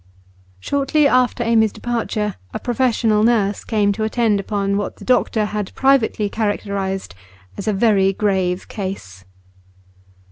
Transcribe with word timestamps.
Shortly 0.59 1.07
after 1.07 1.43
Amy's 1.43 1.71
departure, 1.71 2.33
a 2.55 2.59
professional 2.59 3.21
nurse 3.23 3.63
came 3.63 3.91
to 3.91 4.03
attend 4.03 4.39
upon 4.39 4.75
what 4.75 4.95
the 4.95 5.05
doctor 5.05 5.45
had 5.45 5.71
privately 5.75 6.27
characterised 6.27 7.13
as 7.55 7.67
a 7.67 7.73
very 7.73 8.11
grave 8.11 8.67
case. 8.67 9.25